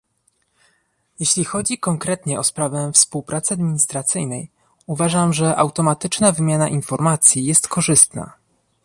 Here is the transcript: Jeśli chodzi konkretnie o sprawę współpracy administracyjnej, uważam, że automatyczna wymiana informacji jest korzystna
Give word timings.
Jeśli 1.19 1.45
chodzi 1.45 1.77
konkretnie 1.79 2.39
o 2.39 2.43
sprawę 2.43 2.91
współpracy 2.93 3.53
administracyjnej, 3.53 4.51
uważam, 4.87 5.33
że 5.33 5.57
automatyczna 5.57 6.31
wymiana 6.31 6.69
informacji 6.69 7.45
jest 7.45 7.67
korzystna 7.67 8.33